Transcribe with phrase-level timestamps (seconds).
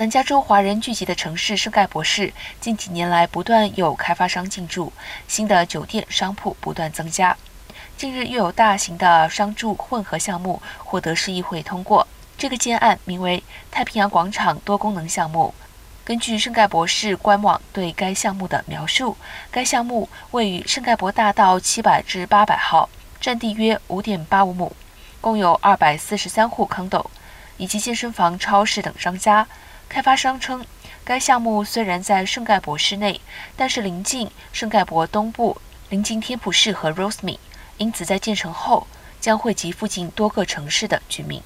[0.00, 4.90] 南加州华人聚集的城市圣盖博市，近几年来不断有开发商进驻，
[5.28, 7.36] 新的酒店商铺不断增加。
[7.98, 12.08] 近日又有大型的商住混合项目获得市议会通过。
[12.38, 15.52] 这个建案名为太平洋广场多功能项目。
[16.02, 19.14] 根据圣盖博市官网对该项目的描述，
[19.50, 22.88] 该项目位于圣盖博大道七百至八百号，
[23.20, 24.74] 占地约五点八五亩，
[25.20, 27.10] 共有二百四十三户坑斗
[27.58, 29.46] 以及健身房、超市等商家。
[29.90, 30.64] 开发商称，
[31.02, 33.20] 该项目虽然在圣盖博市内，
[33.56, 37.40] 但是临近圣盖博东部，临近天普市和 Roseme，
[37.76, 38.86] 因此在建成后
[39.20, 41.42] 将惠及附近多个城市的居民。